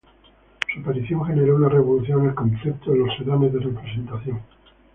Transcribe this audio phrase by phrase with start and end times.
[0.73, 4.41] Su aparición generó una revolución en el concepto de los sedanes de representación.